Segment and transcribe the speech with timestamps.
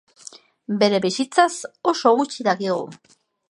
[0.83, 1.51] Bere bizitzaz
[1.95, 3.01] oso gutxi dakigu.